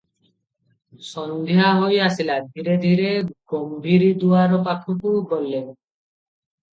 [1.07, 3.11] ସନ୍ଧ୍ୟା ହୋଇ ଆସିଲା, ଧୀରେ ଧୀରେ
[3.53, 5.61] ଗମ୍ଭୀରି ଦୁଆର ପାଖକୁ ଗଲେ।